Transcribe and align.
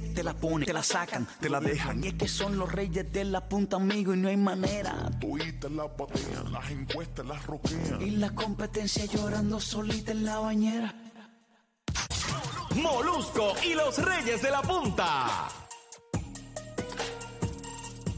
te, 0.00 0.14
te 0.14 0.22
la 0.22 0.34
ponen, 0.34 0.66
te 0.66 0.72
la 0.72 0.82
sacan, 0.82 1.26
te 1.40 1.48
la 1.48 1.60
dejan. 1.60 2.02
Y 2.02 2.08
es 2.08 2.14
que 2.14 2.28
son 2.28 2.58
los 2.58 2.70
reyes 2.70 3.12
de 3.12 3.24
la 3.24 3.48
punta, 3.48 3.76
amigo, 3.76 4.14
y 4.14 4.18
no 4.18 4.28
hay 4.28 4.36
manera. 4.36 5.10
Tuitas 5.20 5.70
las 5.70 5.96
batean, 5.96 6.52
las 6.52 6.70
encuestas 6.70 7.26
las 7.26 7.46
roquean. 7.46 8.02
Y 8.02 8.10
la 8.12 8.30
competencia 8.34 9.04
llorando 9.06 9.60
solita 9.60 10.12
en 10.12 10.24
la 10.24 10.38
bañera. 10.38 10.94
Molusco 12.74 13.54
y 13.64 13.74
los 13.74 13.98
Reyes 13.98 14.42
de 14.42 14.50
la 14.50 14.60
Punta. 14.62 15.48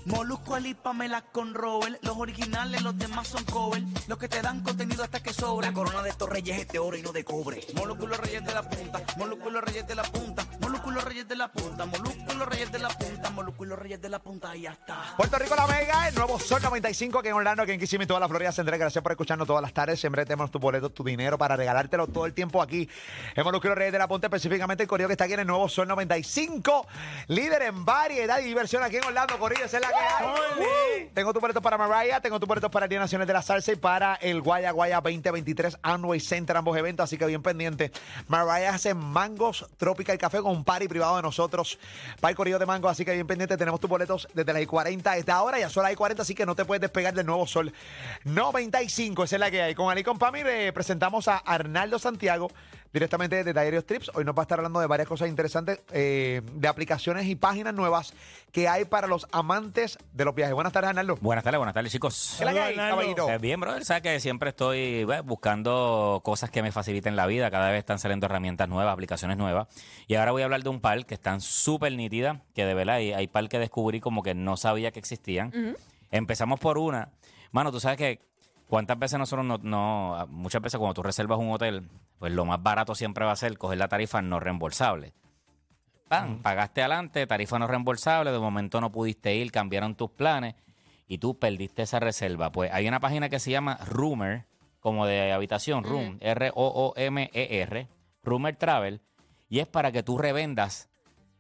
Molusco 0.07 0.55
alípamela 0.55 1.21
con 1.21 1.53
Robert. 1.53 1.99
Los 2.03 2.17
originales, 2.17 2.81
los 2.83 2.97
demás 2.97 3.27
son 3.27 3.45
cover. 3.45 3.83
Los 4.07 4.19
que 4.19 4.29
te 4.29 4.41
dan 4.41 4.63
contenido 4.63 5.03
hasta 5.03 5.21
que 5.21 5.33
sobra. 5.33 5.69
La 5.69 5.75
corona 5.75 6.01
de 6.03 6.11
estos 6.11 6.29
reyes 6.29 6.61
es 6.61 6.69
de 6.69 6.79
oro 6.79 6.97
y 6.97 7.03
no 7.03 7.13
de 7.13 7.25
cobre. 7.25 7.67
Molusco 7.75 8.05
y 8.05 8.07
los 8.07 8.19
reyes 8.19 8.45
de 8.45 8.55
la 8.55 8.63
punta. 8.63 9.03
Molusco 9.19 9.49
y 9.49 9.53
los 9.53 9.65
reyes 9.65 9.87
de 9.87 9.95
la 9.97 10.05
punta. 10.05 10.47
Molusco 10.77 10.91
y 10.91 10.95
los 10.95 11.05
reyes 11.05 11.29
de 11.29 11.37
la 11.37 11.49
punta. 11.49 11.87
Molusco 11.87 12.33
y 12.33 12.37
los 12.37 12.49
reyes 12.49 12.73
de 12.73 12.79
la 12.79 12.89
punta. 12.89 13.31
Molusco 13.31 13.65
y 13.65 13.69
los 13.69 13.79
reyes 13.79 14.03
de 14.03 14.09
la 14.11 14.19
punta. 14.19 14.55
Y 14.55 14.63
ya 14.63 14.73
está. 14.73 15.15
Puerto 15.17 15.39
Rico 15.39 15.57
La 15.57 15.67
Mega, 15.67 16.09
el 16.09 16.15
nuevo 16.15 16.39
Sol 16.39 16.61
95 16.63 17.19
aquí 17.19 17.29
en 17.29 17.35
Orlando, 17.35 17.63
aquí 17.63 17.73
en 17.73 17.81
Kissimmee, 17.81 18.07
toda 18.07 18.21
la 18.21 18.29
Florida 18.29 18.53
Central. 18.53 18.79
Gracias 18.79 19.03
por 19.03 19.13
escucharnos 19.13 19.47
todas 19.47 19.63
las 19.63 19.73
tardes. 19.73 19.99
Siempre 19.99 20.25
tenemos 20.25 20.51
tu 20.51 20.59
boleto, 20.59 20.91
tu 20.91 21.03
dinero 21.03 21.39
para 21.39 21.57
regalártelo 21.57 22.09
todo 22.09 22.27
el 22.27 22.35
tiempo 22.35 22.61
aquí 22.61 22.89
en 23.35 23.45
Molusco 23.45 23.69
y 23.69 23.71
los 23.71 23.79
Reyes 23.79 23.93
de 23.93 23.99
la 23.99 24.07
Punta, 24.07 24.27
específicamente 24.27 24.83
el 24.83 24.89
Corillo 24.89 25.09
que 25.09 25.15
está 25.15 25.25
aquí 25.25 25.33
en 25.33 25.41
el 25.41 25.47
nuevo 25.47 25.67
Sol 25.69 25.89
95. 25.89 26.87
Líder 27.29 27.63
en 27.63 27.85
variedad 27.85 28.39
y 28.41 28.45
diversión 28.45 28.83
aquí 28.83 28.97
en 28.97 29.05
Orlando, 29.05 29.39
Corillo, 29.39 29.65
esa 29.65 29.79
es 29.79 29.83
la 29.83 29.89
que 29.89 29.95
hay. 29.95 31.11
Tengo 31.15 31.33
tu 31.33 31.41
boleto 31.41 31.63
para 31.63 31.79
Mariah, 31.79 32.21
tengo 32.21 32.39
tu 32.39 32.47
boleto 32.47 32.71
para 32.71 32.85
el 32.85 32.91
Día 32.91 32.99
Nacional 32.99 33.27
de 33.27 33.33
la 33.33 33.41
Salsa 33.41 33.73
y 33.73 33.77
para 33.77 34.17
el 34.17 34.43
Guaya 34.43 34.73
Guaya 34.73 35.01
2023 35.01 35.79
Amway 35.83 36.21
Center, 36.21 36.55
ambos 36.55 36.77
eventos, 36.77 37.05
así 37.05 37.17
que 37.17 37.25
bien 37.25 37.43
pendiente. 37.43 37.93
Mariah 38.29 38.75
hace 38.75 38.93
mangos, 38.93 39.67
tropical 39.79 40.19
café 40.19 40.43
con 40.43 40.66
party 40.67 40.89
privado 40.89 41.17
de 41.17 41.23
nosotros 41.23 41.79
para 42.21 42.31
el 42.31 42.37
Corillo 42.37 42.59
de 42.59 42.67
Mango, 42.67 42.91
así 42.91 43.07
que 43.07 43.15
bien 43.15 43.27
pendiente. 43.27 43.57
Tenemos 43.57 43.81
tus 43.81 43.89
boletos 43.89 44.29
desde 44.35 44.53
las 44.53 44.61
I-40 44.61 45.17
desde 45.17 45.33
ahora, 45.33 45.59
ya 45.59 45.71
son 45.71 45.85
las 45.85 45.93
I-40, 45.93 46.21
así 46.21 46.35
que 46.35 46.45
no 46.45 46.55
te 46.55 46.67
puedes 46.67 46.83
despegar 46.83 47.15
del 47.15 47.25
nuevo 47.25 47.47
Sol 47.47 47.73
95, 48.25 49.25
esa 49.25 49.37
es 49.37 49.41
la 49.41 49.51
que 49.51 49.63
hay. 49.63 49.75
Con 49.75 49.91
Ali 49.91 50.03
y 50.03 50.05
con 50.05 50.19
Pami 50.19 50.43
le 50.43 50.73
presentamos 50.75 51.29
a 51.29 51.39
Arnaldo 51.39 51.99
Santiago 51.99 52.51
directamente 52.97 53.45
de 53.45 53.53
Diario 53.53 53.85
Trips. 53.85 54.11
Hoy 54.15 54.25
nos 54.25 54.35
va 54.35 54.41
a 54.41 54.45
estar 54.45 54.59
hablando 54.59 54.81
de 54.81 54.87
varias 54.87 55.07
cosas 55.07 55.29
interesantes, 55.29 55.81
eh, 55.93 56.41
de 56.55 56.67
aplicaciones 56.67 57.27
y 57.27 57.35
páginas 57.35 57.75
nuevas 57.75 58.15
que 58.53 58.69
hay 58.69 58.87
para 58.87 59.07
los 59.07 59.27
amantes 59.33 59.99
de 60.15 60.25
los 60.25 60.35
viajes. 60.35 60.55
Buenas 60.55 60.73
tardes, 60.73 60.89
Arnaldo. 60.89 61.19
Buenas 61.21 61.45
tardes, 61.45 61.59
buenas 61.59 61.75
tardes, 61.75 61.93
chicos. 61.93 62.37
¿Qué 62.39 62.45
es 62.45 62.47
la 62.47 62.55
que 62.55 62.61
hay, 62.61 62.75
caballito? 62.75 63.29
Eh, 63.29 63.37
Bien, 63.37 63.61
brother, 63.61 63.85
sabes 63.85 64.03
que 64.03 64.19
siempre 64.19 64.49
estoy 64.49 65.07
buscando 65.25 66.23
cosas 66.25 66.49
que 66.51 66.63
me 66.63 66.73
faciliten 66.73 67.17
la 67.17 67.27
vida. 67.27 67.51
Cada 67.51 67.71
vez 67.71 67.81
están 67.81 67.99
saliendo 67.99 68.25
herramientas 68.25 68.67
nuevas, 68.67 68.95
aplicaciones 68.95 69.37
nuevas. 69.37 69.69
Y 70.07 70.15
ahora 70.15 70.33
voy 70.33 70.41
a 70.41 70.47
hablar 70.47 70.63
de 70.63 70.71
un 70.71 70.81
par 70.81 71.05
que 71.05 71.13
están 71.13 71.43
súper 71.43 71.93
nítidas, 71.93 72.39
que 72.55 72.65
de 72.65 72.73
verdad 72.73 72.95
hay, 72.95 73.13
hay 73.13 73.27
par 73.27 73.47
que 73.51 73.59
descubrí 73.59 74.01
como 74.01 74.23
que 74.23 74.35
no 74.35 74.57
sabía 74.57 74.91
que 74.91 75.01
existían. 75.01 75.77
Empezamos 76.11 76.59
por 76.61 76.79
una. 76.79 77.11
Mano, 77.53 77.71
tú 77.71 77.79
sabes 77.79 77.99
que 77.99 78.21
cuántas 78.69 78.99
veces 78.99 79.19
nosotros 79.19 79.45
no, 79.47 79.59
no- 79.59 80.27
muchas 80.29 80.63
veces 80.63 80.79
cuando 80.79 80.95
tú 80.95 81.03
reservas 81.03 81.39
un 81.39 81.51
hotel, 81.51 81.89
pues 82.19 82.33
lo 82.33 82.45
más 82.45 82.63
barato 82.63 82.95
siempre 82.95 83.25
va 83.25 83.33
a 83.33 83.37
ser 83.37 83.57
coger 83.59 83.79
la 83.79 83.89
tarifa 83.89 84.23
no 84.23 84.41
reembolsable. 84.41 85.13
Pam, 86.09 86.41
pagaste 86.43 86.83
adelante, 86.83 87.27
tarifa 87.27 87.59
no 87.59 87.67
reembolsable, 87.67 88.31
de 88.31 88.39
momento 88.39 88.81
no 88.81 88.93
pudiste 88.93 89.35
ir, 89.35 89.51
cambiaron 89.51 89.97
tus 89.97 90.11
planes 90.11 90.55
y 91.09 91.19
tú 91.19 91.39
perdiste 91.39 91.83
esa 91.83 91.99
reserva. 91.99 92.53
Pues 92.53 92.71
hay 92.73 92.87
una 92.87 93.01
página 93.01 93.29
que 93.29 93.41
se 93.41 93.51
llama 93.51 93.79
Rumor, 93.87 94.45
como 94.81 95.05
de 95.07 95.33
habitación, 95.33 95.83
Room, 95.83 96.19
R-O-O-M-E-R, 96.21 97.89
Rumor 98.23 98.53
Travel, 98.55 99.01
y 99.49 99.59
es 99.59 99.67
para 99.67 99.91
que 99.93 100.03
tú 100.05 100.17
revendas 100.19 100.89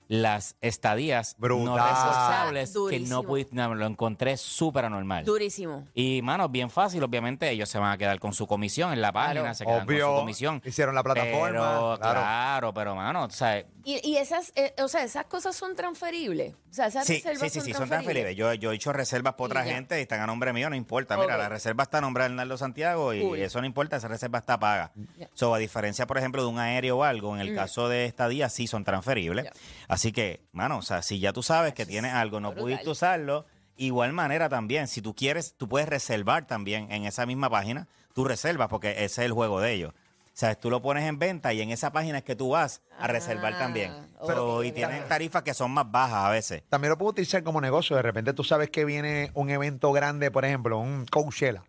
las 0.08 0.56
estadías 0.60 1.34
no 1.38 1.42
Brutal. 1.46 1.76
reembolsables 1.78 2.68
que 2.70 2.78
Durísimo. 2.78 3.08
no 3.08 3.22
pudiste, 3.24 3.54
no, 3.56 3.74
lo 3.74 3.86
encontré 3.86 4.36
súper 4.36 4.84
anormal. 4.84 5.24
Durísimo. 5.24 5.86
Y, 5.94 6.22
mano, 6.22 6.48
bien 6.48 6.70
fácil. 6.70 7.02
Obviamente, 7.02 7.50
ellos 7.50 7.68
se 7.68 7.78
van 7.78 7.92
a 7.92 7.98
quedar 7.98 8.18
con 8.20 8.32
su 8.32 8.46
comisión 8.46 8.92
en 8.92 9.00
la 9.02 9.12
página, 9.12 9.40
Claro. 9.40 9.54
se 9.54 9.64
quedan 9.64 9.78
con 9.86 9.88
Obvio. 9.94 10.06
su 10.10 10.14
comisión. 10.20 10.62
Hicieron 10.64 10.94
la 10.94 11.02
plataforma, 11.02 11.46
Pero, 11.48 11.60
claro. 11.98 11.98
claro. 12.20 12.74
pero, 12.74 12.94
mano, 12.94 13.24
o 13.24 13.30
sea, 13.30 13.64
Y, 13.84 14.00
y 14.08 14.16
esas, 14.16 14.52
eh, 14.56 14.74
o 14.82 14.88
sea, 14.88 15.04
esas 15.04 15.26
cosas 15.26 15.54
son 15.54 15.76
transferibles. 15.76 16.54
O 16.70 16.74
sea, 16.76 16.86
esas 16.88 17.06
Sí, 17.06 17.14
reservas 17.14 17.38
sí, 17.40 17.48
sí, 17.50 17.58
son 17.60 17.64
sí, 17.66 17.72
son 17.72 17.88
transferibles. 17.88 18.36
transferibles. 18.36 18.36
Yo, 18.36 18.54
yo 18.54 18.72
he 18.72 18.74
hecho 18.74 18.92
reservas 18.92 19.34
por 19.34 19.48
Y 19.48 19.52
otra 19.52 19.64
ya. 19.64 19.74
gente 19.74 19.98
y 19.98 20.02
están 20.02 20.20
a 20.20 20.26
nombre 20.26 20.52
mío, 20.52 20.68
no 20.68 20.76
importa. 20.76 21.16
Mira, 21.16 21.34
Ok. 21.36 21.40
la 21.42 21.48
reserva 21.48 21.84
está 21.84 21.98
a 21.98 22.00
nombre 22.00 22.24
de 22.24 22.30
Arnaldo 22.30 22.56
Santiago 22.58 23.14
y 23.14 23.22
Cool. 23.22 23.38
eso 23.38 23.60
no 23.60 23.66
importa, 23.66 23.96
esa 23.96 24.08
reserva 24.08 24.40
está 24.40 24.58
paga. 24.58 24.90
Ya. 25.16 25.28
So, 25.34 25.54
a 25.54 25.58
diferencia, 25.58 26.06
por 26.06 26.18
ejemplo, 26.18 26.42
de 26.42 26.48
un 26.48 26.58
aéreo 26.58 26.98
o 26.98 27.04
algo, 27.04 27.34
en 27.36 27.40
el 27.40 27.54
caso 27.54 27.88
de 27.88 28.04
estadía 28.06 28.48
sí 28.48 28.66
son 28.66 28.82
transferibles. 28.84 29.44
Ya. 29.44 29.52
Así 29.96 30.12
que, 30.12 30.40
mano, 30.52 30.76
o 30.76 30.82
sea, 30.82 31.00
si 31.00 31.20
ya 31.20 31.32
tú 31.32 31.42
sabes 31.42 31.72
que 31.72 31.86
tienes 31.86 32.12
algo, 32.12 32.38
no 32.38 32.50
brutal. 32.50 32.64
pudiste 32.64 32.90
usarlo, 32.90 33.46
igual 33.78 34.12
manera 34.12 34.50
también, 34.50 34.88
si 34.88 35.00
tú 35.00 35.14
quieres, 35.14 35.54
tú 35.56 35.70
puedes 35.70 35.88
reservar 35.88 36.46
también 36.46 36.92
en 36.92 37.06
esa 37.06 37.24
misma 37.24 37.48
página, 37.48 37.88
tú 38.12 38.22
reservas 38.24 38.68
porque 38.68 38.90
ese 38.90 39.04
es 39.04 39.18
el 39.20 39.32
juego 39.32 39.58
de 39.58 39.72
ellos. 39.72 39.92
O 39.94 40.38
sea, 40.38 40.54
tú 40.54 40.68
lo 40.68 40.82
pones 40.82 41.04
en 41.08 41.18
venta 41.18 41.54
y 41.54 41.62
en 41.62 41.70
esa 41.70 41.92
página 41.92 42.18
es 42.18 42.24
que 42.24 42.36
tú 42.36 42.50
vas 42.50 42.82
a 42.98 43.06
reservar 43.06 43.54
Ah, 43.54 43.58
también. 43.58 43.90
ok. 44.18 44.26
So, 44.34 44.64
y 44.64 44.72
tienen 44.72 45.08
tarifas 45.08 45.42
que 45.42 45.54
son 45.54 45.70
más 45.70 45.90
bajas 45.90 46.26
a 46.26 46.28
veces. 46.28 46.62
También 46.68 46.90
lo 46.90 46.98
puedo 46.98 47.12
utilizar 47.12 47.42
como 47.42 47.58
negocio. 47.62 47.96
De 47.96 48.02
repente 48.02 48.34
tú 48.34 48.44
sabes 48.44 48.68
que 48.68 48.84
viene 48.84 49.30
un 49.32 49.48
evento 49.48 49.92
grande, 49.92 50.30
por 50.30 50.44
ejemplo, 50.44 50.78
un 50.78 51.06
Coachella. 51.06 51.62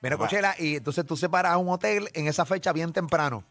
Viene 0.00 0.16
Coachella 0.16 0.54
y 0.58 0.76
entonces 0.76 1.04
tú 1.04 1.14
separas 1.14 1.58
un 1.58 1.68
hotel 1.68 2.08
en 2.14 2.26
esa 2.26 2.46
fecha 2.46 2.72
bien 2.72 2.94
temprano. 2.94 3.44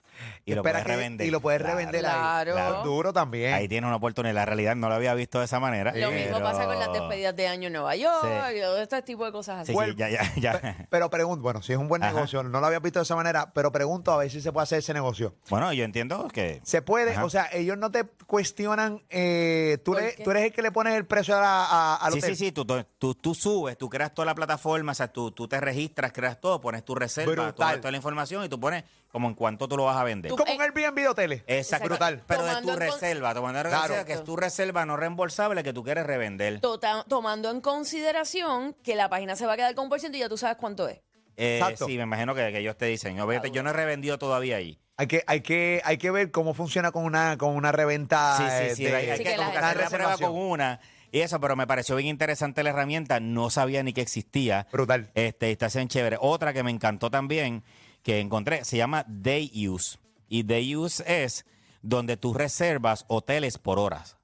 Y 0.46 0.53
lo 0.56 0.62
puedes 0.63 0.84
revender. 0.84 1.28
Y 1.28 1.31
lo 1.31 1.40
puedes 1.41 1.62
Claro. 1.62 1.75
revender 1.78 2.02
Claro. 2.02 2.52
ahí. 2.52 2.57
Claro. 2.57 2.84
Duro 2.84 3.13
también. 3.13 3.53
Ahí 3.53 3.68
tiene 3.68 3.85
una 3.88 3.96
oportunidad. 3.97 4.34
La 4.34 4.46
realidad 4.46 4.75
no 4.75 4.90
lo 4.90 4.96
había 4.96 5.13
visto 5.13 5.40
de 5.40 5.46
esa 5.46 5.59
manera. 5.59 5.91
Lo 5.96 6.12
mismo 6.12 6.34
pero- 6.38 6.44
pasa 6.46 6.66
con 6.66 6.80
las 6.80 6.91
despedidas 6.91 7.35
de 7.35 7.47
año 7.47 7.68
en 7.68 7.74
Nueva 7.74 7.96
York 7.96 8.22
Sí. 8.50 8.58
y 8.58 8.62
todo 8.62 8.81
este 8.81 9.02
tipo 9.03 9.25
de 9.25 9.31
cosas 9.31 9.59
así. 9.62 9.74
Sí, 9.74 9.79
sí, 9.85 9.96
ya, 9.96 10.09
ya, 10.09 10.34
ya. 10.38 10.59
Pe- 10.59 10.88
Pero 10.90 11.09
pregunto, 11.09 11.41
bueno, 11.44 11.62
si 11.62 11.74
es 11.74 11.79
un 11.79 11.88
buen 11.88 12.03
Ajá. 12.03 12.13
negocio, 12.13 12.44
no 12.44 12.59
lo 12.59 12.66
había 12.68 12.79
visto 12.79 13.00
de 13.00 13.03
esa 13.03 13.16
manera, 13.16 13.52
pero 13.53 13.72
pregunto 13.72 14.12
a 14.12 14.18
ver 14.18 14.29
si 14.31 14.41
se 14.41 14.52
puede 14.52 14.63
hacer 14.63 14.79
ese 14.79 14.94
negocio. 14.94 15.35
Bueno, 15.50 15.72
yo 15.74 15.84
entiendo 15.84 16.28
que. 16.29 16.62
Se 16.63 16.81
puede, 16.81 17.12
Ajá. 17.13 17.25
o 17.25 17.29
sea, 17.29 17.50
ellos 17.52 17.78
no 17.78 17.91
te 17.91 18.06
cuestionan, 18.25 19.03
eh, 19.09 19.78
tú, 19.84 19.91
¿Por 19.94 20.02
eres, 20.02 20.16
tú 20.24 20.31
el 20.31 20.53
que 20.53 20.62
le 20.62 20.72
pones 20.72 20.94
el 20.96 21.06
precio 21.06 21.35
a 21.38 21.41
la- 21.41 21.96
a- 21.96 22.12
Sí, 22.12 22.22
sí, 22.22 22.35
sí, 22.35 22.52
tú, 22.52 22.66
tú, 22.97 23.13
tú 23.16 23.35
subes, 23.35 23.78
tú 23.78 23.90
creas 23.90 24.13
toda 24.13 24.25
la 24.25 24.35
plataforma, 24.35 24.91
o 24.94 24.96
sea, 24.96 25.08
tú, 25.09 25.31
tú 25.31 25.47
te 25.47 25.59
registras, 25.59 26.12
creas 26.12 26.40
todo, 26.40 26.59
pones 26.62 26.84
tu 26.84 26.96
reserva, 26.96 27.52
toda, 27.53 27.78
toda 27.78 27.91
la 27.91 27.97
información 27.97 28.44
y 28.46 28.50
tú 28.50 28.59
pones 28.59 28.84
como 29.12 29.28
en 29.28 29.34
cuánto 29.34 29.68
tú 29.68 29.75
lo 29.78 29.86
vas 29.86 29.97
a 29.97 30.03
vender. 30.03 30.30
Tú- 30.30 30.38
Como 30.38 30.53
un 30.53 30.62
Airbnb 30.62 30.96
de 30.96 31.08
hoteles. 31.08 31.44
Exacto. 31.47 31.88
Brutal. 31.90 32.24
Pero 32.28 32.44
de 32.44 32.50
Tomando 32.50 32.68
tu 32.68 32.74
en 32.84 32.90
con- 32.90 33.00
reserva, 33.00 33.34
tomando 33.34 33.59
en 33.59 33.66
Claro. 33.68 33.81
reserva, 33.88 34.06
que 34.06 34.14
es 34.14 34.24
tu 34.24 34.36
reserva 34.36 34.86
no 34.86 34.97
reembolsable 34.97 35.64
que 35.64 35.74
tú 35.74 35.84
quieres 35.84 36.06
revender. 36.06 36.59
Tota- 36.62 37.03
tomando 37.08 37.50
en 37.52 37.62
consideración 37.62 38.75
que 38.84 38.96
la 38.96 39.09
página 39.09 39.36
se 39.36 39.46
va 39.46 39.53
a 39.53 39.58
quedar 39.58 39.75
con 39.75 39.86
un 39.86 39.90
por 39.90 40.00
ciento 40.00 40.18
y 40.18 40.22
ya 40.22 40.30
tú 40.30 40.38
sabes 40.38 40.58
cuánto 40.58 40.88
es. 40.88 41.02
Eh, 41.38 41.58
Exacto. 41.59 41.86
sí, 41.86 41.96
me 41.97 42.03
imagino 42.03 42.36
que, 42.36 42.52
que 42.52 42.59
ellos 42.59 42.78
te 42.78 42.86
dicen. 42.86 43.20
Obviamente, 43.20 43.52
yo 43.52 43.64
no 43.64 43.70
he 43.70 43.74
revendido 43.74 44.18
todavía 44.18 44.58
ahí. 44.58 44.80
Hay 44.97 45.08
que, 45.08 45.24
hay 45.28 45.40
que, 45.41 45.81
hay 45.86 45.97
que 45.97 46.12
ver 46.12 46.30
cómo 46.31 46.53
funciona 46.53 46.91
con 46.91 47.06
una, 47.06 47.38
con 47.38 47.56
una 47.56 47.72
reventa. 47.72 48.36
Sí, 48.38 48.44
eh, 48.46 48.70
sí, 48.72 48.76
sí. 48.76 48.84
de- 48.84 48.96
hay, 48.96 49.09
hay 49.09 49.18
Sí, 49.18 49.24
que 49.24 49.31
que 49.31 49.38
la 49.38 49.47
hacer 49.47 49.62
la 49.62 49.72
prueba 49.72 49.86
reservación. 49.90 50.31
con 50.34 50.41
una 50.41 50.80
y 51.12 51.22
eso, 51.22 51.40
pero 51.40 51.56
me 51.56 51.66
pareció 51.66 51.96
bien 51.96 52.09
interesante 52.09 52.62
la 52.64 52.72
herramienta. 52.72 53.20
No 53.22 53.50
sabía 53.50 53.81
ni 53.84 53.94
que 53.94 54.02
existía. 54.02 54.68
Brutal. 54.72 55.09
Este, 55.16 55.50
está 55.52 55.68
bien 55.74 55.88
chévere. 55.88 56.18
Otra 56.20 56.52
que 56.53 56.62
me 56.64 56.72
encantó 56.72 57.09
también, 57.09 57.64
que 58.03 58.19
encontré, 58.19 58.63
se 58.65 58.77
llama 58.77 59.05
Day 59.07 59.67
Use. 59.67 59.97
Y 60.27 60.43
Day 60.43 60.75
Use 60.75 61.03
es 61.07 61.45
donde 61.81 62.17
tú 62.17 62.33
reservas 62.33 63.05
hoteles 63.07 63.57
por 63.57 63.79
horas. 63.79 64.17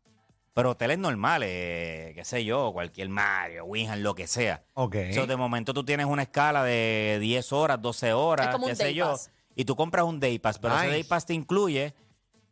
Pero 0.54 0.72
hoteles 0.72 0.98
normales, 0.98 1.50
eh, 1.52 2.12
qué 2.16 2.24
sé 2.24 2.46
yo, 2.46 2.72
cualquier 2.72 3.10
Mario, 3.10 3.66
Winham, 3.66 4.00
lo 4.00 4.16
que 4.16 4.26
sea. 4.26 4.64
Ok. 4.76 4.96
So, 5.14 5.28
de 5.28 5.36
momento 5.36 5.74
tú 5.74 5.84
tienes 5.84 6.06
una 6.06 6.22
escala 6.24 6.64
de 6.64 7.18
10 7.20 7.52
horas, 7.52 7.82
12 7.82 8.14
horas, 8.14 8.48
Es 8.48 8.54
como 8.54 8.66
qué 8.68 8.72
un 8.72 8.78
sé 8.78 8.84
day 8.86 8.94
yo. 8.94 9.12
pass. 9.12 9.32
Y 9.58 9.66
tú 9.66 9.76
compras 9.76 10.06
un 10.06 10.20
Day 10.20 10.38
Pass, 10.40 10.60
pero 10.60 10.74
ese 10.76 10.84
Nice. 10.86 10.94
Day 10.94 11.04
Pass 11.06 11.26
te 11.26 11.34
incluye 11.34 11.94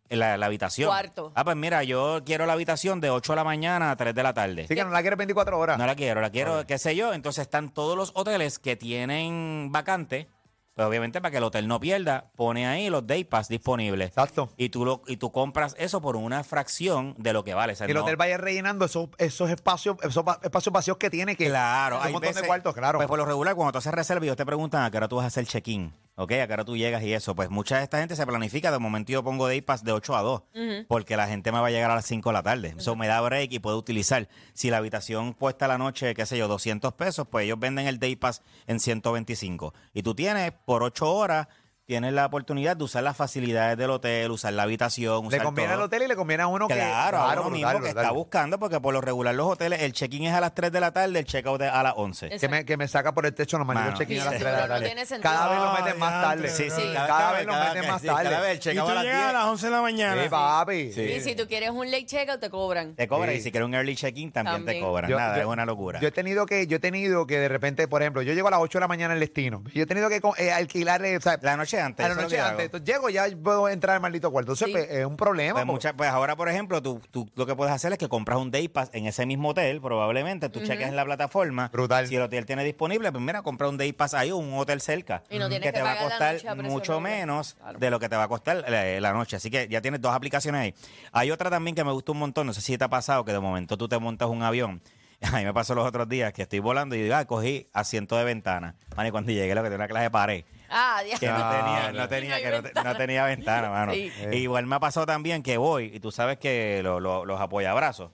la, 0.10 0.38
la 0.38 0.46
habitación. 0.46 0.88
Cuarto. 0.90 1.32
Ah, 1.36 1.44
pues 1.44 1.56
mira, 1.58 1.84
yo 1.84 2.22
quiero 2.26 2.46
la 2.46 2.54
habitación 2.54 3.02
de 3.02 3.10
8 3.10 3.34
de 3.34 3.36
la 3.38 3.44
mañana 3.44 3.92
a 3.92 3.96
3 3.96 4.14
de 4.16 4.24
la 4.24 4.34
tarde. 4.34 4.68
Sí, 4.68 4.76
que 4.76 4.84
no 4.84 4.90
la 4.90 5.02
quieres 5.02 5.18
24 5.18 5.58
horas. 5.60 5.78
No 5.78 5.86
la 5.86 5.96
quiero, 5.96 6.22
la 6.22 6.30
quiero, 6.30 6.66
qué 6.68 6.78
sé 6.78 6.96
yo. 6.96 7.14
Entonces 7.14 7.42
están 7.44 7.74
todos 7.74 7.98
los 7.98 8.12
hoteles 8.16 8.58
que 8.60 8.76
tienen 8.76 9.70
vacante. 9.72 10.28
Pero 10.76 10.88
obviamente 10.88 11.22
para 11.22 11.30
que 11.32 11.38
el 11.38 11.44
hotel 11.44 11.68
no 11.68 11.80
pierda, 11.80 12.32
pone 12.36 12.66
ahí 12.66 12.90
los 12.90 13.06
day 13.06 13.24
pass 13.24 13.48
disponibles. 13.48 14.08
Exacto. 14.10 14.50
Y 14.58 14.70
tú 14.70 14.86
lo, 14.86 15.04
y 15.06 15.18
tú 15.18 15.32
compras 15.32 15.76
eso 15.78 16.02
por 16.02 16.16
una 16.16 16.44
fracción 16.44 17.14
de 17.20 17.32
lo 17.34 17.44
que 17.44 17.54
vale. 17.54 17.74
O 17.74 17.76
sea, 17.76 17.88
Y 17.88 17.92
el 17.92 17.98
no- 17.98 18.04
hotel 18.04 18.16
vaya 18.16 18.38
rellenando 18.38 18.86
esos, 18.86 19.10
esos 19.20 19.50
espacios, 19.52 19.98
esos 20.02 20.24
va- 20.28 20.40
espacios 20.42 20.74
vacíos 20.74 20.98
que 20.98 21.10
tiene 21.12 21.36
que. 21.36 21.46
Claro, 21.48 21.98
un 21.98 22.02
hay 22.04 22.12
montón 22.14 22.30
veces- 22.30 22.42
de 22.42 22.48
cuartos, 22.48 22.74
claro. 22.74 22.98
Pues 22.98 23.08
por 23.08 23.20
lo 23.20 23.26
regular, 23.26 23.54
cuando 23.56 23.72
tú 23.74 23.78
haces 23.78 23.94
reserva, 23.94 24.26
ellos 24.26 24.36
te 24.38 24.46
preguntan 24.46 24.84
a 24.84 24.90
qué 24.90 24.98
hora 24.98 25.08
tú 25.08 25.18
vas 25.18 25.26
a 25.26 25.28
hacer 25.28 25.46
check-in, 25.46 25.94
¿ok? 26.16 26.32
A 26.32 26.48
qué 26.48 26.54
hora 26.54 26.66
tú 26.66 26.78
llegas 26.78 27.04
y 27.04 27.14
eso. 27.14 27.36
Pues 27.36 27.50
mucha 27.50 27.78
de 27.78 27.84
esta 27.84 28.00
gente 28.00 28.16
se 28.16 28.26
planifica, 28.26 28.72
de 28.72 28.80
momento 28.80 29.12
yo 29.12 29.24
pongo 29.24 29.48
day 29.48 29.62
pass 29.62 29.84
de 29.84 29.92
8 29.92 30.16
a 30.16 30.22
2, 30.22 30.44
porque 30.88 31.18
la 31.18 31.28
gente 31.28 31.52
me 31.52 31.60
va 31.60 31.68
a 31.68 31.72
llegar 31.72 31.92
a 31.92 31.96
las 31.96 32.06
5 32.06 32.30
de 32.30 32.34
la 32.34 32.44
tarde. 32.44 32.76
Eso 32.78 32.96
me 32.96 33.08
da 33.08 33.22
break 33.22 33.52
y 33.54 33.60
puedo 33.60 33.78
utilizar. 33.78 34.28
Si 34.54 34.70
la 34.70 34.78
habitación 34.78 35.34
cuesta 35.34 35.68
la 35.68 35.78
noche, 35.78 36.14
qué 36.14 36.26
sé 36.26 36.38
yo, 36.38 36.48
200 36.48 36.94
pesos, 36.94 37.28
pues 37.30 37.46
ellos 37.46 37.60
venden 37.60 37.88
el 37.88 38.00
day 38.00 38.16
pass 38.16 38.42
en 38.68 38.80
125. 38.80 39.74
Y 39.94 40.04
tú 40.04 40.16
tienes 40.16 40.52
por 40.66 40.84
8 40.84 41.12
horas 41.12 41.48
tienes 41.86 42.14
la 42.14 42.26
oportunidad 42.26 42.78
de 42.78 42.84
usar 42.86 43.04
las 43.04 43.18
facilidades 43.18 43.78
del 43.78 43.90
hotel, 43.90 44.32
usar 44.32 44.54
la 44.54 44.64
habitación, 44.64 45.22
Le 45.24 45.28
usar 45.28 45.44
conviene 45.44 45.72
al 45.72 45.78
todo. 45.80 45.86
hotel 45.88 46.04
y 46.04 46.08
le 46.08 46.16
conviene 46.16 46.44
a 46.44 46.48
uno 46.48 46.68
que. 46.68 46.76
Claro, 46.76 47.18
a 47.20 47.34
uno 47.34 47.50
mismo 47.50 47.68
brutal, 47.70 47.74
que 47.76 47.80
brutal. 47.90 48.04
está 48.04 48.12
buscando, 48.14 48.60
porque 48.60 48.80
por 48.80 48.94
lo 48.94 49.02
regular 49.02 49.36
los 49.36 49.48
hoteles, 49.48 49.82
el 49.82 49.92
check-in 49.94 50.24
es 50.26 50.34
a 50.34 50.40
las 50.42 50.54
3 50.56 50.72
de 50.72 50.80
la 50.80 50.92
tarde, 50.92 51.20
el 51.20 51.26
check-out 51.26 51.62
es 51.62 51.70
a 51.72 51.84
las 51.84 51.94
11. 51.96 52.34
Es- 52.34 52.42
Que 52.42 52.48
me, 52.50 52.66
que 52.66 52.78
me 52.78 52.88
saca 52.88 53.14
por 53.14 53.26
el 53.26 53.34
techo 53.34 53.58
malditos 53.60 53.84
Mano. 53.86 53.98
check-in 53.98 54.22
a 54.22 54.26
las 54.26 54.34
Sí, 54.36 54.40
3 54.40 54.52
de 54.52 54.58
la 54.58 54.62
no 54.64 54.74
tarde. 54.74 55.20
cada 55.22 55.50
vez 55.50 55.60
lo 55.60 55.74
meten 55.74 56.00
más 56.00 56.22
tarde. 56.22 56.50
Sí, 56.50 56.70
sí, 56.70 56.82
cada, 56.94 57.32
vez 57.34 57.46
lo 57.46 57.54
meten 57.54 57.88
más 57.88 58.02
sí, 58.02 58.08
tarde. 58.08 58.24
cada 58.24 58.40
vez 58.42 58.52
el 58.52 58.58
Y 58.58 58.60
check-out 58.62 58.86
tú 58.86 58.92
a 58.92 58.96
las 58.96 59.04
llegas 59.04 59.20
10. 59.20 59.30
a 59.30 59.34
las 59.34 59.46
11 59.46 59.66
de 59.66 59.72
la 59.72 59.82
mañana. 59.82 60.24
Sí, 60.24 60.30
papi. 60.30 60.94
Sí. 60.94 61.02
Y 61.02 61.22
si 61.22 61.36
tú 61.36 61.48
quieres 61.48 61.70
un 61.72 61.92
late 61.92 62.06
checkout, 62.06 62.40
te 62.40 62.50
cobran. 62.50 62.96
Te 62.96 63.08
cobran 63.08 63.32
Sí. 63.34 63.40
y 63.40 63.42
si 63.42 63.52
quieres 63.52 63.66
un 63.68 63.74
early 63.76 63.96
check-in 63.96 64.32
también, 64.32 64.66
te 64.66 64.80
cobran. 64.80 65.10
Yo- 65.10 65.18
Nada, 65.18 65.36
yo- 65.36 65.42
es 65.42 65.48
una 65.48 65.66
locura. 65.66 66.00
Yo 66.00 66.08
he 66.08 66.12
tenido 66.12 66.46
que, 66.46 66.66
yo 66.68 66.78
he 66.78 66.80
tenido 66.80 67.28
que 67.28 67.40
de 67.40 67.50
repente, 67.50 67.88
por 67.88 68.02
ejemplo, 68.02 68.22
yo 68.22 68.34
llego 68.34 68.48
a 68.48 68.52
las 68.52 68.60
8 68.62 68.78
de 68.78 68.82
la 68.82 68.88
mañana 68.88 69.14
al 69.14 69.20
destino. 69.20 69.64
Yo 69.74 69.84
he 69.84 69.86
tenido 69.86 70.08
que 70.10 70.22
eh, 70.38 70.52
alquilarle, 70.52 71.18
o 71.18 71.22
sea, 71.22 71.38
la 71.42 71.58
noche 71.58 71.73
antes. 71.80 72.06
a 72.06 72.10
la 72.10 72.16
noche 72.16 72.40
antes. 72.40 72.66
Entonces, 72.66 72.88
llego 72.88 73.10
ya 73.10 73.26
puedo 73.42 73.70
entrar 73.70 73.96
al 73.96 74.02
maldito 74.02 74.32
cuarto. 74.32 74.54
Entonces, 74.54 74.68
Sí. 74.68 74.72
pues, 74.74 74.90
es 74.90 75.06
un 75.06 75.16
problema. 75.18 75.54
Pues, 75.54 75.66
porque- 75.66 75.72
mucha- 75.88 75.94
pues 75.98 76.10
ahora, 76.10 76.36
por 76.36 76.50
ejemplo, 76.50 76.82
tú, 76.82 77.02
tú 77.12 77.30
lo 77.36 77.46
que 77.46 77.56
puedes 77.56 77.74
hacer 77.74 77.92
es 77.94 77.98
que 77.98 78.08
compras 78.10 78.38
un 78.40 78.52
day 78.52 78.68
pass 78.68 78.90
en 78.94 79.06
ese 79.08 79.26
mismo 79.26 79.50
hotel, 79.50 79.82
probablemente. 79.82 80.50
Tú 80.50 80.60
cheques 80.62 80.88
en 80.88 80.96
la 80.96 81.06
plataforma. 81.06 81.70
Brutal. 81.72 82.08
Si 82.08 82.16
el 82.16 82.22
hotel 82.24 82.46
tiene 82.46 82.64
disponible, 82.64 83.12
pues 83.12 83.24
mira, 83.24 83.42
compra 83.42 83.68
un 83.70 83.78
day 83.78 83.94
pass 83.94 84.14
ahí 84.14 84.32
o 84.32 84.38
un 84.38 84.54
hotel 84.54 84.82
cerca. 84.82 85.24
Y 85.30 85.38
no 85.40 85.50
tienes 85.50 85.66
que 85.68 85.74
te 85.74 85.82
va 85.82 85.92
a 85.92 85.96
pagar 85.96 86.04
la 86.04 86.10
costar 86.10 86.34
noche 86.36 86.48
a 86.50 86.54
precio 86.56 86.72
mucho 86.72 87.00
menos 87.00 87.54
Claro. 87.56 87.80
de 87.80 87.90
lo 87.90 88.00
que 88.00 88.10
te 88.10 88.16
va 88.16 88.24
a 88.24 88.28
costar 88.28 88.58
la, 88.68 89.00
la 89.00 89.14
noche. 89.14 89.36
Así 89.36 89.50
que 89.50 89.68
ya 89.68 89.82
tienes 89.82 90.02
dos 90.02 90.14
aplicaciones 90.14 90.62
ahí. 90.62 90.74
Hay 91.12 91.32
otra 91.32 91.50
también 91.50 91.76
que 91.76 91.84
me 91.84 91.92
gusta 91.92 92.12
un 92.12 92.20
montón. 92.20 92.48
No 92.48 92.54
sé 92.54 92.62
si 92.62 92.78
te 92.78 92.84
ha 92.84 92.90
pasado 92.90 93.24
que 93.26 93.32
de 93.32 93.40
momento 93.40 93.78
tú 93.78 93.88
te 93.88 93.98
montas 94.00 94.28
un 94.30 94.44
avión. 94.44 94.82
A 95.34 95.38
mí 95.38 95.46
me 95.46 95.54
pasó 95.54 95.74
los 95.74 95.88
otros 95.88 96.10
días 96.10 96.34
que 96.34 96.42
estoy 96.42 96.60
volando 96.60 96.96
y 96.96 97.02
digo, 97.04 97.16
ah, 97.16 97.24
cogí 97.24 97.68
asiento 97.72 98.18
de 98.18 98.26
ventana. 98.26 98.76
Man, 98.98 99.08
y 99.08 99.12
cuando 99.12 99.32
llegué, 99.32 99.56
lo 99.56 99.62
que 99.64 99.70
tenía 99.70 99.78
una 99.78 99.88
clase 99.88 100.04
de 100.04 100.12
pared. 100.12 100.44
Ah, 100.76 101.04
ya. 101.08 101.20
Que 101.20 101.28
no 101.28 101.36
Ah, 101.38 101.52
tenía, 101.86 102.02
no. 102.02 102.08
tenía, 102.10 102.38
que 102.42 102.50
no, 102.50 102.56
te- 102.58 102.62
ventana. 102.64 102.92
no 102.94 102.98
tenía 102.98 103.26
ventana, 103.26 103.70
mano. 103.70 103.94
Sí. 103.94 104.12
Igual 104.32 104.66
me 104.66 104.76
ha 104.76 104.80
pasado 104.80 105.06
también 105.06 105.44
que 105.44 105.58
voy, 105.58 105.92
y 105.94 106.00
tú 106.00 106.12
sabes 106.12 106.38
que 106.40 106.82
lo- 106.84 107.00
lo- 107.00 107.26
los 107.26 107.40
apoyabrazos, 107.40 108.12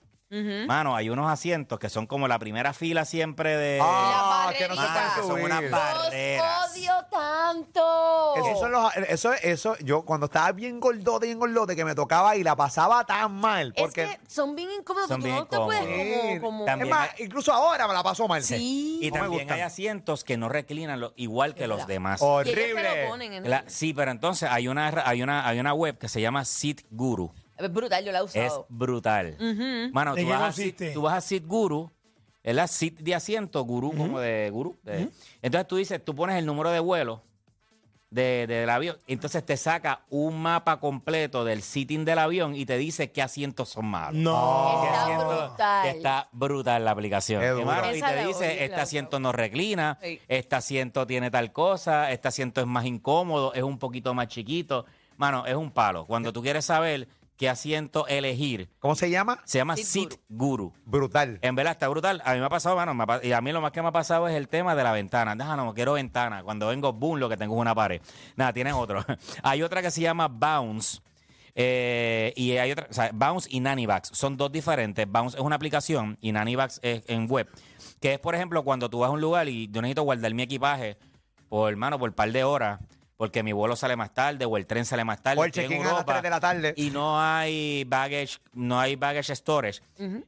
mano, 0.67 0.95
hay 0.95 1.09
unos 1.09 1.31
asientos 1.31 1.79
que 1.79 1.89
son 1.89 2.05
como 2.05 2.27
la 2.27 2.37
primera 2.37 2.73
fila 2.73 3.05
siempre 3.05 3.55
de... 3.57 3.79
Ah, 3.81 4.49
La 4.51 4.57
que 4.57 4.67
no 4.67 4.75
se 4.75 4.81
barrerita. 4.81 4.93
pueden 4.93 5.09
Mano, 5.15 5.27
son 5.27 5.41
unas 5.41 5.57
subir. 5.57 5.71
barreras. 5.71 6.61
Los 6.61 6.71
odio 6.77 6.98
tanto. 7.53 8.35
Esos 8.35 8.59
son 8.59 8.71
los, 8.71 8.95
eso, 9.07 9.33
eso, 9.33 9.75
yo 9.79 10.03
cuando 10.03 10.25
estaba 10.25 10.51
bien 10.51 10.79
gordote, 10.79 11.25
bien 11.27 11.39
gordote, 11.39 11.75
que 11.75 11.83
me 11.85 11.95
tocaba 11.95 12.35
y 12.35 12.43
la 12.43 12.55
pasaba 12.55 13.05
tan 13.05 13.33
mal. 13.33 13.73
Porque, 13.77 14.03
Es 14.03 14.17
que 14.17 14.19
son 14.27 14.55
bien 14.55 14.69
incómodos 14.71 15.07
Son 15.07 15.19
tú 15.19 15.25
bien 15.25 15.35
no 15.37 15.45
te 15.47 15.57
puedes 15.57 15.81
incómodos. 15.83 16.39
como... 16.39 16.41
como... 16.41 16.65
También 16.65 16.87
es 16.87 16.95
más, 16.99 17.09
hay- 17.17 17.25
incluso 17.25 17.51
ahora 17.53 17.87
me 17.87 17.93
la 17.93 18.03
paso 18.03 18.27
mal. 18.27 18.43
Sí. 18.43 18.99
Y 19.01 19.07
No 19.09 19.15
me 19.15 19.19
también 19.21 19.41
gustan. 19.43 19.55
hay 19.57 19.61
asientos 19.61 20.23
que 20.23 20.37
no 20.37 20.49
reclinan 20.49 20.99
lo- 20.99 21.13
igual 21.15 21.55
que 21.55 21.67
los 21.67 21.77
verdad. 21.77 21.87
demás. 21.87 22.21
Y 22.21 22.25
ellos 22.25 22.43
te 22.43 22.51
Horrible. 22.51 23.03
lo 23.03 23.09
ponen 23.09 23.33
en 23.33 23.49
La- 23.49 23.63
sí, 23.67 23.93
pero 23.93 24.11
entonces 24.11 24.49
hay 24.51 24.67
una, 24.67 25.03
hay, 25.05 25.21
una, 25.23 25.47
hay 25.47 25.59
una 25.59 25.73
web 25.73 25.97
que 25.97 26.07
se 26.07 26.21
llama 26.21 26.45
Seat 26.45 26.81
Guru. 26.91 27.31
Es 27.57 27.73
brutal, 27.73 28.05
yo 28.05 28.11
la 28.11 28.19
he 28.19 28.23
Es 28.23 28.35
usado. 28.35 28.65
brutal. 28.69 29.35
Mano, 29.91 30.15
¿De 30.15 30.21
tú 30.21 30.27
qué 30.27 30.33
vas, 30.33 30.41
a 30.41 30.45
consiste? 30.45 30.85
Sit, 30.87 30.93
tú 30.93 31.01
vas 31.01 31.13
a 31.15 31.21
Sit 31.21 31.45
Guru, 31.45 31.91
es 32.41 32.55
la 32.55 32.67
Sit 32.67 32.99
de 32.99 33.15
asiento, 33.15 33.61
Guru 33.63 33.91
como 33.95 34.19
de 34.21 34.49
Guru. 34.49 34.77
de- 34.83 35.09
Entonces 35.41 35.67
tú 35.67 35.75
dices, 35.75 36.03
tú 36.03 36.15
pones 36.15 36.37
el 36.37 36.45
número 36.45 36.69
de 36.71 36.79
vuelo 36.79 37.21
de, 38.11 38.47
de- 38.47 38.55
del 38.61 38.69
avión, 38.69 38.97
entonces 39.07 39.45
te 39.45 39.55
saca 39.55 40.01
un 40.09 40.41
mapa 40.41 40.79
completo 40.79 41.45
del 41.45 41.61
sitting 41.61 42.05
del 42.05 42.17
avión 42.19 42.55
y 42.55 42.65
te 42.65 42.77
dice 42.77 43.11
qué 43.11 43.21
asientos 43.21 43.69
son 43.69 43.85
malos. 43.85 44.15
No. 44.19 44.79
¿Qué 44.81 44.87
Está 44.87 45.03
asiento- 45.03 45.27
brutal. 45.47 45.87
Está 45.87 46.29
brutal 46.31 46.85
la 46.85 46.91
aplicación. 46.91 47.41
Qué 47.41 47.47
y 47.93 47.97
Esa 47.97 48.09
te 48.09 48.15
la 48.15 48.25
dice, 48.27 48.63
este 48.63 48.75
la 48.77 48.83
asiento 48.83 49.19
no 49.19 49.31
reclina, 49.31 49.97
Sí. 50.01 50.19
este 50.27 50.55
asiento 50.55 51.05
tiene 51.05 51.29
tal 51.29 51.51
cosa, 51.51 52.11
este 52.11 52.27
asiento 52.27 52.61
es 52.61 52.67
más 52.67 52.85
incómodo, 52.85 53.53
es 53.53 53.63
un 53.63 53.77
poquito 53.77 54.13
más 54.13 54.27
chiquito. 54.27 54.85
Mano, 55.17 55.45
es 55.45 55.55
un 55.55 55.69
palo. 55.69 56.05
Cuando 56.05 56.31
tú 56.33 56.41
quieres 56.41 56.65
saber 56.65 57.07
qué 57.39 57.47
asiento 57.47 58.05
elegir, 58.07 58.69
¿Cómo 58.79 58.95
se 58.95 59.09
llama? 59.09 59.39
se 59.45 59.59
llama 59.59 59.77
Seat 59.77 59.87
Seat 59.87 60.15
Guru. 60.27 60.73
Brutal. 60.85 61.39
En 61.41 61.55
verdad 61.55 61.71
está 61.71 61.87
brutal. 61.87 62.21
A 62.25 62.33
mí 62.33 62.39
me 62.41 62.45
ha 62.45 62.49
pasado, 62.49 62.75
mano, 62.75 62.93
me 62.93 63.03
ha 63.03 63.07
pa- 63.07 63.21
y 63.23 63.31
a 63.31 63.39
mí 63.39 63.53
lo 63.53 63.61
más 63.61 63.71
que 63.71 63.81
me 63.81 63.87
ha 63.87 63.91
pasado 63.93 64.27
es 64.27 64.35
el 64.35 64.49
tema 64.49 64.75
de 64.75 64.83
la 64.83 64.91
ventana. 64.91 65.35
Deja, 65.37 65.55
no, 65.55 65.73
quiero 65.73 65.93
ventana. 65.93 66.43
Cuando 66.43 66.67
vengo, 66.67 66.91
boom, 66.91 67.17
lo 67.17 67.29
que 67.29 67.37
tengo 67.37 67.55
es 67.55 67.61
una 67.61 67.73
pared. 67.73 68.01
Nada, 68.35 68.51
tienes 68.51 68.73
otro. 68.73 69.05
hay 69.43 69.63
otra 69.63 69.81
que 69.81 69.89
se 69.89 70.01
llama 70.01 70.27
Bounce. 70.27 70.99
eh, 71.55 72.33
y 72.35 72.57
hay 72.57 72.73
otra, 72.73 72.87
o 72.89 72.93
sea, 72.93 73.09
Bounce 73.13 73.47
y 73.49 73.63
son 74.11 74.35
dos 74.35 74.51
diferentes. 74.51 75.09
Bounce 75.09 75.37
es 75.37 75.41
una 75.43 75.55
aplicación 75.55 76.17
y 76.19 76.33
Nannybags 76.33 76.81
es 76.83 77.03
en 77.07 77.25
web. 77.29 77.47
Que 78.01 78.15
es, 78.15 78.19
por 78.19 78.35
ejemplo, 78.35 78.63
cuando 78.65 78.89
tú 78.89 78.99
vas 78.99 79.07
a 79.07 79.11
un 79.11 79.21
lugar 79.21 79.47
y 79.47 79.69
yo 79.71 79.81
necesito 79.81 80.03
guardar 80.03 80.33
mi 80.33 80.43
equipaje 80.43 80.97
por, 81.47 81.69
hermano, 81.71 81.97
por 81.97 82.09
un 82.09 82.15
par 82.15 82.31
de 82.33 82.43
horas, 82.43 82.81
porque 83.19 83.43
mi 83.43 83.51
vuelo 83.51 83.75
sale 83.75 83.97
más 83.97 84.13
tarde 84.13 84.45
o 84.45 84.55
el 84.55 84.65
tren 84.65 84.85
sale 84.85 85.03
más 85.03 85.21
tarde. 85.21 85.41
O 85.41 85.43
el 85.43 85.51
check-in 85.51 85.81
a 85.81 85.83
las 85.83 85.91
Europa 85.91 86.13
3 86.13 86.23
de 86.23 86.29
la 86.29 86.39
tarde. 86.39 86.73
Y 86.77 86.89
no 86.89 87.19
hay 87.19 87.83
baggage, 87.83 88.37
no 88.53 88.79
hay 88.79 88.95
baggage 88.95 89.35
storage. 89.35 89.81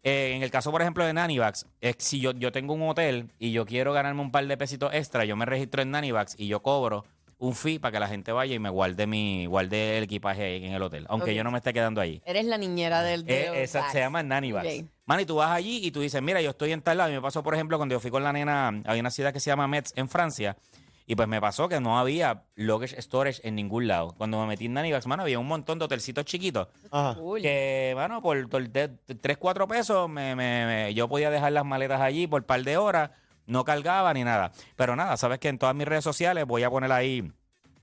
Eh, 0.03 0.33
en 0.35 0.43
el 0.43 0.51
caso, 0.51 0.71
por 0.71 0.81
ejemplo, 0.81 1.05
de 1.05 1.13
Nannybags, 1.13 1.67
es 1.79 1.95
si 1.99 2.19
yo, 2.19 2.33
yo 2.33 2.51
tengo 2.51 2.73
un 2.73 2.81
hotel 2.81 3.31
y 3.39 3.53
yo 3.53 3.65
quiero 3.65 3.93
ganarme 3.93 4.19
un 4.19 4.29
par 4.29 4.45
de 4.45 4.57
pesitos 4.57 4.93
extra, 4.93 5.23
yo 5.23 5.37
me 5.37 5.45
registro 5.45 5.81
en 5.81 5.91
Nannybags 5.91 6.35
y 6.37 6.47
yo 6.47 6.61
cobro 6.61 7.05
un 7.37 7.55
fee 7.55 7.79
para 7.79 7.93
que 7.93 7.99
la 8.01 8.09
gente 8.09 8.33
vaya 8.33 8.55
y 8.55 8.59
me 8.59 8.69
guarde 8.69 9.07
mi 9.07 9.45
guarde 9.45 9.97
el 9.97 10.03
equipaje 10.03 10.43
ahí 10.43 10.65
en 10.65 10.73
el 10.73 10.81
hotel, 10.81 11.05
aunque 11.07 11.33
yo 11.33 11.45
no 11.45 11.49
me 11.51 11.59
esté 11.59 11.71
quedando 11.71 12.01
allí. 12.01 12.21
Eres 12.25 12.43
la 12.43 12.57
niñera 12.57 13.03
del... 13.03 13.23
de 13.23 13.45
Eh, 13.45 13.63
esa 13.63 13.89
se 13.89 13.99
llama 13.99 14.21
Nanny 14.21 14.51
Bags. 14.51 14.81
Ok. 14.81 14.85
Man, 15.05 15.21
y 15.21 15.25
tú 15.25 15.35
vas 15.35 15.51
allí 15.51 15.79
y 15.81 15.91
tú 15.91 16.01
dices, 16.01 16.21
mira, 16.21 16.41
yo 16.41 16.49
estoy 16.49 16.73
en 16.73 16.81
tal 16.81 16.97
lado. 16.97 17.09
Y 17.09 17.13
me 17.13 17.21
pasó, 17.21 17.41
por 17.41 17.53
ejemplo, 17.53 17.77
cuando 17.77 17.95
yo 17.95 18.01
fui 18.01 18.11
con 18.11 18.23
la 18.23 18.33
nena, 18.33 18.81
hay 18.85 18.99
una 18.99 19.11
ciudad 19.11 19.31
que 19.31 19.39
se 19.39 19.49
llama 19.49 19.65
Metz 19.67 19.93
en 19.95 20.09
Francia. 20.09 20.57
Y 21.07 21.15
pues 21.15 21.27
me 21.27 21.41
pasó 21.41 21.67
que 21.67 21.79
no 21.79 21.99
había 21.99 22.43
luggage 22.55 23.01
storage 23.01 23.41
en 23.47 23.55
ningún 23.55 23.87
lado. 23.87 24.13
Cuando 24.17 24.39
me 24.41 24.47
metí 24.47 24.65
en 24.67 24.73
Nanny 24.73 24.91
Bags, 24.91 25.07
mano, 25.07 25.23
había 25.23 25.39
un 25.39 25.47
montón 25.47 25.79
de 25.79 25.85
hotelcitos 25.85 26.25
chiquitos. 26.25 26.67
Ajá. 26.91 27.17
Que, 27.41 27.91
bueno, 27.95 28.21
por, 28.21 28.47
por 28.49 28.69
de- 28.69 28.87
3, 28.89 29.37
4 29.37 29.67
pesos 29.67 30.09
me, 30.09 30.35
me- 30.35 30.65
me- 30.65 30.93
yo 30.93 31.07
podía 31.09 31.29
dejar 31.29 31.51
las 31.51 31.65
maletas 31.65 31.99
allí 32.01 32.27
por 32.27 32.41
un 32.41 32.47
par 32.47 32.63
de 32.63 32.77
horas. 32.77 33.11
No 33.47 33.65
cargaba 33.65 34.13
ni 34.13 34.23
nada. 34.23 34.51
Pero 34.75 34.95
nada, 34.95 35.17
sabes 35.17 35.39
que 35.39 35.49
en 35.49 35.57
todas 35.57 35.75
mis 35.75 35.87
redes 35.87 36.03
sociales 36.03 36.45
voy 36.45 36.63
a 36.63 36.69
poner 36.69 36.91
ahí 36.91 37.31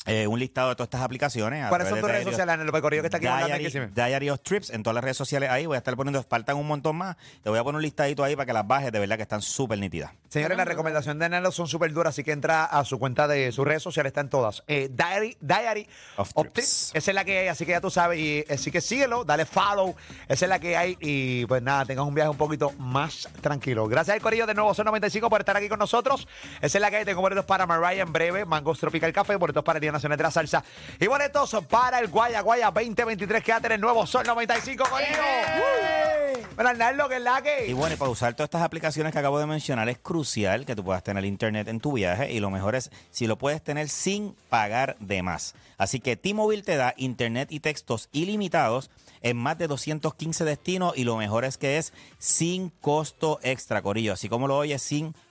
eh, 0.08 0.26
un 0.26 0.38
listado 0.38 0.70
de 0.70 0.75
todas 0.76 0.87
estas 0.88 1.02
aplicaciones. 1.02 1.64
a 1.64 1.69
¿Cuáles 1.69 1.88
son 1.88 1.99
tus 2.00 2.06
de 2.06 2.12
redes 2.12 2.25
Diario- 2.25 2.32
sociales 2.32 2.55
en 2.55 2.60
el 2.62 2.72
recorrido 2.72 3.02
que 3.02 3.06
está 3.06 3.16
aquí 3.19 3.26
en 3.26 3.32
Orlando, 3.32 3.56
Diary? 3.58 3.90
Diary 3.94 4.31
of 4.31 4.40
Trips 4.40 4.70
en 4.70 4.82
todas 4.82 4.94
las 4.94 5.05
redes 5.05 5.16
sociales 5.16 5.50
ahí. 5.50 5.66
Voy 5.66 5.75
a 5.76 5.78
estar 5.78 5.94
poniendo, 5.96 6.22
faltan 6.22 6.56
un 6.56 6.66
montón 6.66 6.96
más. 6.96 7.16
Te 7.43 7.50
voy 7.50 7.58
a 7.58 7.64
poner 7.64 7.76
un 7.76 7.82
listadito 7.82 8.25
ahí 8.25 8.34
para 8.37 8.46
que 8.46 8.52
las 8.52 8.66
bajes. 8.66 8.90
De 8.93 8.99
verdad 8.99 9.16
que 9.16 9.22
están 9.22 9.43
súper 9.43 9.78
nítidas. 9.78 10.10
Señores, 10.28 10.56
la 10.56 10.64
recomendación 10.64 11.19
de 11.19 11.28
Nelo 11.28 11.50
son 11.52 11.69
súper 11.69 11.93
duras, 11.93 12.14
así 12.14 12.22
que 12.25 12.32
entra 12.32 12.64
a 12.64 12.84
su 12.84 12.99
cuenta 12.99 13.26
de 13.28 13.50
sus 13.52 13.66
redes 13.66 13.82
sociales, 13.82 14.10
están 14.10 14.28
todas. 14.28 14.62
Eh, 14.66 14.90
Diary, 14.93 15.37
Diary 15.40 15.87
Of 16.16 16.32
Trips. 16.52 16.90
Esa 16.94 17.11
es 17.11 17.14
la 17.14 17.25
que 17.25 17.38
hay, 17.38 17.49
así 17.49 17.64
que 17.64 17.72
ya 17.72 17.81
tú 17.81 17.90
sabes, 17.90 18.19
y 18.19 18.44
así 18.50 18.70
que 18.70 18.81
síguelo, 18.82 19.25
dale 19.25 19.46
follow, 19.46 19.94
esa 20.28 20.44
es 20.44 20.49
la 20.50 20.58
que 20.58 20.76
hay, 20.76 20.99
y 21.00 21.46
pues 21.46 21.62
nada, 21.62 21.87
tengas 21.87 22.04
un 22.06 22.14
viaje 22.14 22.28
un 22.31 22.37
poquito 22.37 22.72
más 22.78 23.26
tranquilo. 23.40 23.87
Gracias 23.88 24.14
al 24.14 24.21
Corillo 24.21 24.47
de 24.47 24.52
Nuevo 24.54 24.75
Son 24.75 24.85
95 24.85 25.30
por 25.30 25.40
estar 25.40 25.56
aquí 25.56 25.68
con 25.68 25.78
nosotros, 25.78 26.28
esa 26.61 26.78
es 26.78 26.82
la 26.82 26.90
que 26.90 26.97
hay, 26.99 27.04
tengo 27.06 27.23
boletos 27.23 27.47
para 27.47 27.66
Mariah 27.66 28.02
en 28.02 28.12
breve, 28.12 28.44
Mangos 28.44 28.78
Tropical 28.78 29.12
Café, 29.14 29.37
boletos 29.37 29.64
para 29.64 29.78
el 29.78 29.80
Día 29.99 30.09
Nacional 30.09 30.19
de 30.19 30.25
la 30.25 30.31
Salsa, 30.31 30.64
y 31.00 31.07
boletos 31.07 31.57
para 31.69 31.99
el 31.99 32.09
Guaya 32.09 32.40
Guaya 32.40 32.71
2023, 32.71 33.43
quédate 33.43 33.67
en 33.67 33.73
el 33.73 33.81
Nuevo 33.81 34.07
Sol 34.07 34.25
95, 34.26 34.85
Corillo. 34.88 35.09
Bueno, 36.55 36.71
Arnaldo, 36.71 37.09
que 37.09 37.17
es 37.17 37.23
la 37.23 37.40
que... 37.40 37.67
Y 37.69 37.73
bueno, 37.73 37.95
y 37.95 37.99
para 37.99 38.11
usar 38.11 38.35
todas 38.35 38.49
estas 38.49 38.62
aplicaciones 38.62 39.12
que 39.12 39.19
acabo 39.21 39.38
de 39.38 39.47
mencionar, 39.47 39.88
es 39.88 39.99
crucial 39.99 40.67
que 40.67 40.75
tú 40.75 40.83
puedas 40.83 41.05
tener 41.05 41.25
internet 41.25 41.69
en 41.69 41.78
tu 41.78 41.93
viaje. 41.93 42.33
Y 42.33 42.40
lo 42.40 42.50
mejor 42.50 42.75
es 42.75 42.90
si 43.12 43.28
lo 43.28 43.38
puedes 43.38 43.62
tener 43.62 43.88
sin 43.88 44.35
pagar 44.49 44.97
de 44.99 45.23
más. 45.23 45.55
Así 45.76 46.00
que 46.00 46.17
T-Mobile 46.17 46.64
te 46.64 46.75
da 46.75 46.95
internet 46.97 47.52
y 47.52 47.61
textos 47.61 48.09
ilimitados 48.11 48.90
en 49.23 49.37
más 49.37 49.57
de 49.57 49.69
215 49.69 50.45
destinos. 50.45 50.95
Y 50.97 51.05
lo 51.05 51.17
mejor 51.17 51.45
es 51.45 51.59
que 51.59 51.78
es 51.78 51.93
sin 52.19 52.71
costo 52.71 53.38
extra, 53.45 53.81
Corillo. 53.81 54.14
Así 54.14 54.28
como 54.28 54.49
lo 54.49 54.57
oyes, 54.57 54.83
sin 54.83 55.12
costo 55.12 55.27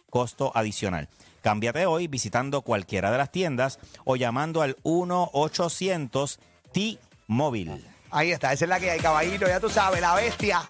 adicional. 0.53 1.09
Cámbiate 1.41 1.85
hoy 1.85 2.07
visitando 2.07 2.61
cualquiera 2.61 3.11
de 3.11 3.17
las 3.17 3.31
tiendas 3.31 3.79
o 4.03 4.15
llamando 4.15 4.61
al 4.61 4.75
1-800 4.83 6.39
T-Mobile. 6.71 7.81
Ahí 8.09 8.31
está, 8.31 8.53
esa 8.53 8.65
es 8.65 8.69
la 8.69 8.79
que 8.79 8.91
hay, 8.91 8.99
caballito, 8.99 9.47
ya 9.47 9.59
tú 9.59 9.69
sabes, 9.69 10.01
la 10.01 10.15
bestia. 10.15 10.69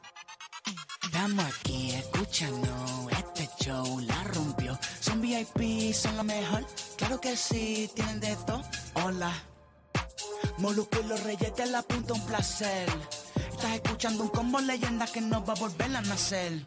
Estamos 1.04 1.46
aquí 1.46 1.92
escuchando 1.92 3.10
este 3.12 3.50
show, 3.64 4.00
la 4.02 4.24
rompió. 4.26 4.78
Son 5.00 5.22
VIP, 5.22 5.94
son 5.94 6.18
lo 6.18 6.24
mejor. 6.24 6.66
Claro 6.98 7.22
que 7.22 7.36
sí, 7.36 7.90
tienen 7.96 8.20
de 8.20 8.36
todo. 8.46 8.62
Hola. 8.94 9.32
Moluco 10.58 11.00
y 11.00 11.08
los 11.08 11.24
reyes 11.24 11.56
de 11.56 11.66
la 11.68 11.82
punta, 11.84 12.14
un 12.14 12.26
placer. 12.26 12.90
Estás 13.52 13.74
escuchando 13.74 14.24
un 14.24 14.30
combo 14.30 14.60
leyenda 14.60 15.06
que 15.08 15.22
no 15.22 15.44
va 15.46 15.54
a 15.54 15.56
volver 15.56 15.96
a 15.96 16.02
nacer. 16.02 16.66